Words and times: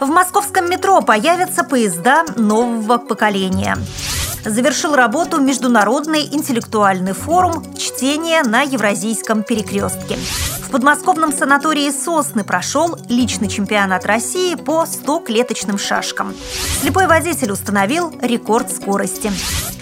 В 0.00 0.06
московском 0.06 0.68
метро 0.70 1.00
появятся 1.00 1.64
поезда 1.64 2.24
нового 2.36 2.98
поколения 2.98 3.76
завершил 4.50 4.94
работу 4.94 5.40
Международный 5.40 6.22
интеллектуальный 6.32 7.12
форум 7.12 7.64
«Чтение 7.74 8.42
на 8.42 8.62
Евразийском 8.62 9.42
перекрестке». 9.42 10.16
В 10.62 10.70
подмосковном 10.70 11.32
санатории 11.32 11.90
«Сосны» 11.90 12.44
прошел 12.44 12.96
личный 13.08 13.48
чемпионат 13.48 14.04
России 14.06 14.54
по 14.54 14.84
100-клеточным 14.84 15.78
шашкам. 15.78 16.34
Слепой 16.80 17.06
водитель 17.06 17.52
установил 17.52 18.12
рекорд 18.20 18.70
скорости. 18.70 19.32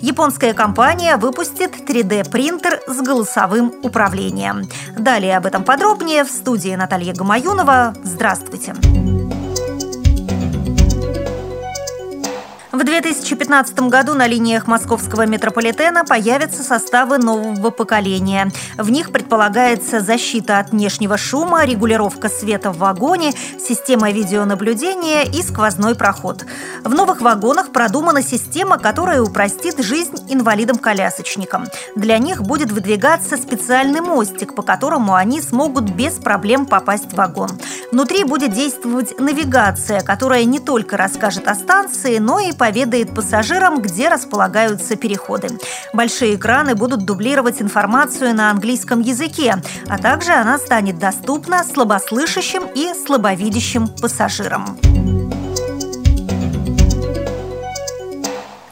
Японская 0.00 0.54
компания 0.54 1.16
выпустит 1.16 1.72
3D-принтер 1.88 2.80
с 2.86 3.00
голосовым 3.00 3.74
управлением. 3.82 4.68
Далее 4.96 5.36
об 5.36 5.46
этом 5.46 5.64
подробнее 5.64 6.24
в 6.24 6.30
студии 6.30 6.74
Наталья 6.74 7.12
Гамаюнова. 7.12 7.94
Здравствуйте! 8.04 8.74
Здравствуйте! 8.76 9.17
В 12.78 12.84
2015 12.84 13.76
году 13.88 14.14
на 14.14 14.28
линиях 14.28 14.68
московского 14.68 15.26
метрополитена 15.26 16.04
появятся 16.04 16.62
составы 16.62 17.18
нового 17.18 17.70
поколения. 17.70 18.52
В 18.76 18.88
них 18.92 19.10
предполагается 19.10 19.98
защита 19.98 20.60
от 20.60 20.70
внешнего 20.70 21.18
шума, 21.18 21.64
регулировка 21.64 22.28
света 22.28 22.70
в 22.70 22.78
вагоне, 22.78 23.32
система 23.58 24.12
видеонаблюдения 24.12 25.24
и 25.24 25.42
сквозной 25.42 25.96
проход. 25.96 26.46
В 26.84 26.94
новых 26.94 27.20
вагонах 27.20 27.72
продумана 27.72 28.22
система, 28.22 28.78
которая 28.78 29.22
упростит 29.22 29.82
жизнь 29.82 30.14
инвалидам-колясочникам. 30.28 31.66
Для 31.96 32.18
них 32.18 32.42
будет 32.42 32.70
выдвигаться 32.70 33.36
специальный 33.38 34.02
мостик, 34.02 34.54
по 34.54 34.62
которому 34.62 35.16
они 35.16 35.42
смогут 35.42 35.90
без 35.90 36.12
проблем 36.12 36.64
попасть 36.64 37.12
в 37.12 37.16
вагон. 37.16 37.50
Внутри 37.90 38.22
будет 38.22 38.52
действовать 38.52 39.18
навигация, 39.18 40.02
которая 40.02 40.44
не 40.44 40.60
только 40.60 40.96
расскажет 40.96 41.48
о 41.48 41.56
станции, 41.56 42.18
но 42.18 42.38
и 42.38 42.52
по 42.52 42.67
поведает 42.68 43.14
пассажирам, 43.14 43.80
где 43.80 44.10
располагаются 44.10 44.94
переходы. 44.94 45.48
Большие 45.94 46.34
экраны 46.34 46.74
будут 46.74 47.06
дублировать 47.06 47.62
информацию 47.62 48.34
на 48.34 48.50
английском 48.50 49.00
языке, 49.00 49.56
а 49.88 49.96
также 49.96 50.32
она 50.32 50.58
станет 50.58 50.98
доступна 50.98 51.64
слабослышащим 51.64 52.64
и 52.74 52.92
слабовидящим 52.92 53.88
пассажирам. 53.88 54.78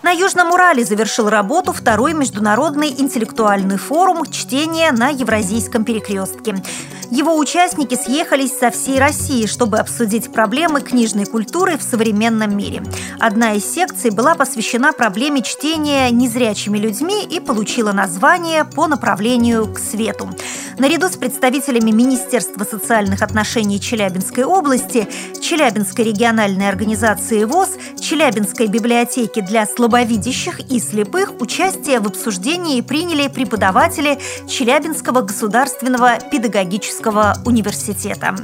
На 0.02 0.10
Южном 0.10 0.52
Урале 0.52 0.84
завершил 0.84 1.30
работу 1.30 1.72
второй 1.72 2.12
международный 2.12 2.90
интеллектуальный 2.90 3.78
форум 3.78 4.26
чтения 4.26 4.92
на 4.92 5.08
Евразийском 5.08 5.84
перекрестке. 5.84 6.62
Его 7.10 7.36
участники 7.38 7.94
съехались 7.94 8.58
со 8.58 8.70
всей 8.70 8.98
России, 8.98 9.46
чтобы 9.46 9.78
обсудить 9.78 10.32
проблемы 10.32 10.80
книжной 10.80 11.24
культуры 11.24 11.78
в 11.78 11.82
современном 11.82 12.56
мире. 12.56 12.82
Одна 13.20 13.54
из 13.54 13.64
секций 13.64 14.10
была 14.10 14.34
посвящена 14.34 14.92
проблеме 14.92 15.42
чтения 15.42 16.10
незрячими 16.10 16.78
людьми 16.78 17.24
и 17.24 17.38
получила 17.38 17.92
название 17.92 18.64
по 18.64 18.88
направлению 18.88 19.72
к 19.72 19.78
свету. 19.78 20.30
Наряду 20.78 21.08
с 21.08 21.16
представителями 21.16 21.90
Министерства 21.90 22.64
социальных 22.64 23.22
отношений 23.22 23.80
Челябинской 23.80 24.44
области, 24.44 25.08
Челябинской 25.40 26.04
региональной 26.04 26.68
организации 26.68 27.44
ВОЗ, 27.44 27.70
Челябинской 28.00 28.66
библиотеки 28.66 29.40
для 29.40 29.64
слабовидящих 29.64 30.60
и 30.70 30.80
слепых 30.80 31.40
участие 31.40 32.00
в 32.00 32.06
обсуждении 32.08 32.80
приняли 32.82 33.28
преподаватели 33.28 34.18
Челябинского 34.48 35.22
государственного 35.22 36.18
педагогического 36.30 36.95
университета. 37.44 38.34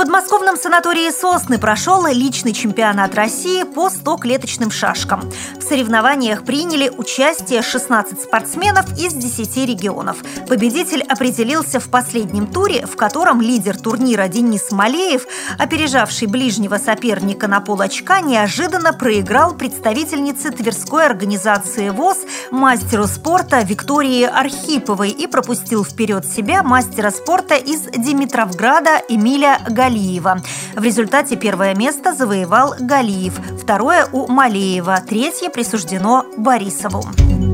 подмосковном 0.00 0.56
санатории 0.56 1.10
«Сосны» 1.10 1.58
прошел 1.58 2.06
личный 2.06 2.52
чемпионат 2.52 3.14
России 3.14 3.64
по 3.64 3.88
100-клеточным 3.88 4.70
шашкам. 4.70 5.30
Соревнованиях 5.70 6.42
приняли 6.42 6.88
участие 6.88 7.62
16 7.62 8.20
спортсменов 8.20 8.86
из 8.98 9.12
10 9.12 9.68
регионов. 9.68 10.16
Победитель 10.48 11.00
определился 11.02 11.78
в 11.78 11.88
последнем 11.88 12.48
туре, 12.48 12.86
в 12.86 12.96
котором 12.96 13.40
лидер 13.40 13.78
турнира 13.78 14.26
Денис 14.26 14.72
Малеев, 14.72 15.28
опережавший 15.60 16.26
ближнего 16.26 16.78
соперника 16.78 17.46
на 17.46 17.60
пол 17.60 17.82
очка, 17.82 18.20
неожиданно 18.20 18.92
проиграл 18.92 19.54
представительнице 19.54 20.50
Тверской 20.50 21.06
организации 21.06 21.90
ВОЗ, 21.90 22.18
мастеру 22.50 23.06
спорта 23.06 23.62
Виктории 23.62 24.24
Архиповой 24.24 25.10
и 25.10 25.28
пропустил 25.28 25.84
вперед 25.84 26.26
себя 26.26 26.64
мастера 26.64 27.12
спорта 27.12 27.54
из 27.54 27.82
Димитровграда 27.82 29.00
Эмиля. 29.08 29.60
Галиева. 29.68 30.40
В 30.74 30.82
результате 30.82 31.36
первое 31.36 31.76
место 31.76 32.12
завоевал 32.12 32.74
Галиев, 32.80 33.38
второе 33.62 34.08
у 34.10 34.26
Малеева, 34.26 35.00
третье 35.08 35.48
присуждено 35.60 36.24
Борисову. 36.38 37.49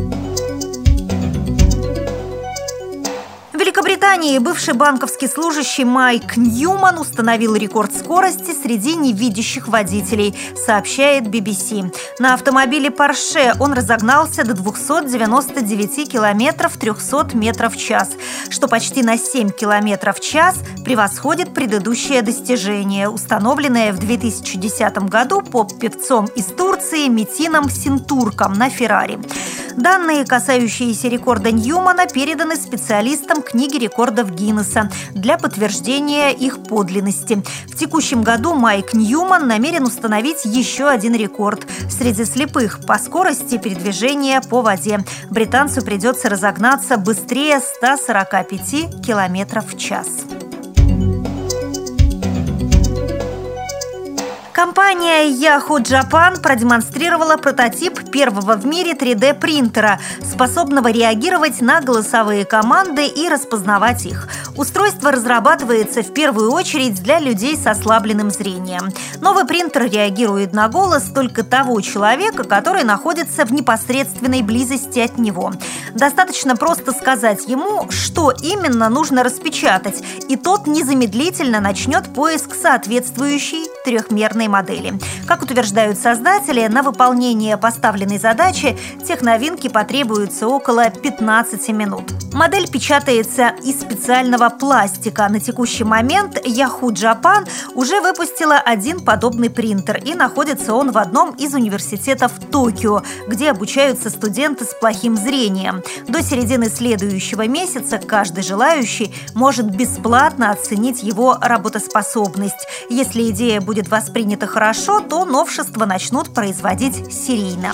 Великобритании 3.97 4.39
бывший 4.39 4.75
банковский 4.75 5.27
служащий 5.27 5.85
Майк 5.85 6.37
Ньюман 6.37 6.99
установил 6.99 7.55
рекорд 7.55 7.95
скорости 7.95 8.53
среди 8.53 8.95
невидящих 8.95 9.69
водителей, 9.69 10.37
сообщает 10.55 11.25
BBC. 11.25 11.95
На 12.19 12.35
автомобиле 12.35 12.91
Porsche 12.91 13.57
он 13.59 13.73
разогнался 13.73 14.45
до 14.45 14.53
299 14.53 16.13
километров 16.13 16.77
300 16.77 17.29
метров 17.35 17.75
в 17.75 17.79
час, 17.79 18.11
что 18.51 18.69
почти 18.69 19.03
на 19.03 19.17
7 19.17 19.49
километров 19.49 20.19
в 20.19 20.21
час 20.21 20.57
превосходит 20.85 21.55
предыдущее 21.55 22.21
достижение, 22.21 23.09
установленное 23.09 23.95
в 23.95 23.99
2010 23.99 24.99
году 25.09 25.41
поп-певцом 25.41 26.27
из 26.37 26.45
Турции 26.45 27.09
Метином 27.09 27.71
Синтурком 27.71 28.53
на 28.53 28.69
Феррари. 28.69 29.19
Данные, 29.77 30.25
касающиеся 30.25 31.09
рекорда 31.09 31.53
Ньюмана, 31.53 32.07
переданы 32.07 32.57
специалистам 32.57 33.43
книги 33.43 33.77
рекордов 33.77 34.31
Гиннесса 34.31 34.91
для 35.13 35.37
подтверждения 35.37 36.31
их 36.31 36.63
подлинности. 36.63 37.43
В 37.67 37.77
текущем 37.77 38.23
году 38.23 38.55
Майк 38.55 38.95
Ньюман 38.95 39.47
намерен 39.47 39.85
установить 39.85 40.47
еще 40.47 40.89
один 40.89 41.15
рекорд 41.15 41.67
среди 41.91 42.25
слепых 42.25 42.81
по 42.87 42.99
скорости 42.99 43.59
передвижения 43.59 44.41
по 44.41 44.63
воде. 44.63 45.01
Британцу 45.31 45.83
придется 45.83 46.31
разогнаться 46.31 46.97
быстрее 46.97 47.61
145 47.61 49.05
км 49.05 49.61
в 49.61 49.77
час. 49.77 50.09
Компания 54.57 55.29
Yahoo 55.29 55.83
Japan 55.83 56.41
продемонстрировала 56.41 57.37
прототип 57.37 58.11
первого 58.11 58.57
в 58.57 58.65
мире 58.65 58.95
3D-принтера, 58.95 60.01
способного 60.23 60.91
реагировать 60.91 61.61
на 61.61 61.83
голосовые 61.83 62.47
команды 62.47 63.07
и 63.07 63.29
распознавать 63.29 64.07
их. 64.07 64.31
Устройство 64.57 65.13
разрабатывается 65.13 66.03
в 66.03 66.15
первую 66.15 66.53
очередь 66.53 67.03
для 67.03 67.19
людей 67.19 67.55
с 67.55 67.67
ослабленным 67.67 68.31
зрением. 68.31 68.95
Новый 69.21 69.45
принтер 69.45 69.91
реагирует 69.91 70.55
на 70.55 70.69
голос 70.69 71.03
только 71.15 71.45
того 71.45 71.79
человека, 71.83 72.43
который 72.45 72.83
находится 72.83 73.45
в 73.45 73.53
непосредственной 73.53 74.41
близости 74.41 75.01
от 75.01 75.19
него. 75.19 75.53
Достаточно 75.97 76.57
просто 76.57 76.93
сказать 76.93 77.49
ему, 77.49 77.91
что 77.91 78.31
именно 78.31 78.91
нужно 78.91 79.23
распечатать, 79.23 80.03
и 80.29 80.37
тот 80.37 80.67
незамедлительно 80.67 81.59
начнет 81.61 82.13
поиск 82.13 82.55
соответствующей 82.55 83.65
трехмерной 83.87 84.49
модели. 84.49 84.93
Как 85.27 85.41
утверждают 85.41 85.99
создатели, 85.99 86.67
на 86.67 86.83
выполнение 86.83 87.57
поставленной 87.57 88.19
задачи 88.19 88.77
техновинки 89.09 89.69
потребуется 89.69 90.49
около 90.49 90.91
15 90.91 91.69
минут. 91.71 92.13
Модель 92.35 92.69
печатается 92.69 93.55
из 93.65 93.81
специального 93.81 94.51
пластика. 94.51 95.27
На 95.31 95.41
текущий 95.41 95.85
момент 95.85 96.37
Yahoo 96.47 96.91
Japan 96.91 97.49
уже 97.75 98.03
выпустила 98.03 98.57
один 98.57 99.01
подобный 99.01 99.49
принтер, 99.49 99.97
и 100.05 100.13
находится 100.13 100.75
он 100.75 100.93
в 100.93 100.99
одном 100.99 101.31
из 101.37 101.55
университетов 101.55 102.33
Токио, 102.53 103.03
где 103.27 103.51
обучаются 103.51 104.11
студенты 104.11 104.67
с 104.67 104.75
плохим 104.75 105.17
зрением. 105.17 105.83
До 106.09 106.23
середины 106.23 106.69
следующего 106.69 107.47
месяца 107.47 107.99
каждый 107.99 108.43
желающий 108.43 109.15
может 109.35 109.67
бесплатно 109.67 110.51
оценить 110.51 111.03
его 111.03 111.37
работоспособность. 111.41 112.67
Если 112.91 113.31
идея 113.31 113.61
будет 113.61 113.89
воспринята 113.89 114.47
хорошо, 114.47 115.01
то 115.01 115.25
новшества 115.25 115.87
начнут 115.87 116.33
производить 116.33 117.13
серийно. 117.13 117.73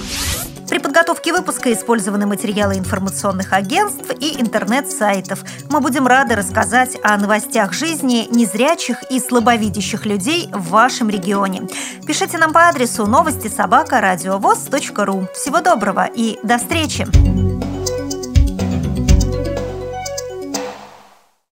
При 0.72 0.78
подготовке 0.78 1.34
выпуска 1.34 1.70
использованы 1.70 2.24
материалы 2.24 2.78
информационных 2.78 3.52
агентств 3.52 4.10
и 4.20 4.40
интернет-сайтов. 4.40 5.44
Мы 5.68 5.80
будем 5.80 6.06
рады 6.06 6.34
рассказать 6.34 6.96
о 7.04 7.18
новостях 7.18 7.74
жизни 7.74 8.26
незрячих 8.30 9.02
и 9.10 9.20
слабовидящих 9.20 10.06
людей 10.06 10.48
в 10.50 10.70
вашем 10.70 11.10
регионе. 11.10 11.68
Пишите 12.06 12.38
нам 12.38 12.54
по 12.54 12.68
адресу 12.68 13.04
новости 13.04 13.48
собака 13.48 14.00
ру. 14.00 15.28
Всего 15.34 15.60
доброго 15.60 16.06
и 16.06 16.38
до 16.42 16.56
встречи! 16.56 17.31